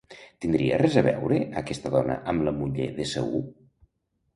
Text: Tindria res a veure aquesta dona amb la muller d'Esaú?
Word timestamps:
Tindria 0.45 0.79
res 0.83 0.97
a 1.01 1.03
veure 1.09 1.39
aquesta 1.63 1.95
dona 1.99 2.19
amb 2.35 2.49
la 2.51 2.59
muller 2.59 2.93
d'Esaú? 3.01 3.49